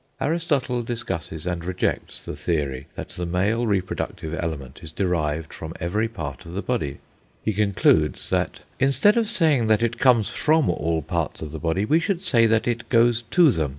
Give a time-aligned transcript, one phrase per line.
[0.19, 6.07] Aristotle discusses and rejects the theory that the male reproductive element is derived from every
[6.07, 6.97] part of the body.
[7.45, 11.85] He concludes that "instead of saying that it comes from all parts of the body,
[11.85, 13.69] we should say that it goes to them.